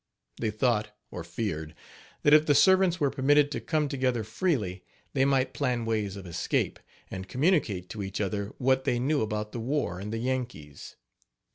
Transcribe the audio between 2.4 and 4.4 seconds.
the servants were permitted to come together